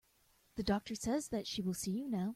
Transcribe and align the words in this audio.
The 0.55 0.63
doctor 0.63 0.95
says 0.95 1.27
that 1.27 1.45
she 1.45 1.61
will 1.61 1.75
see 1.75 1.91
you 1.91 2.07
now. 2.07 2.29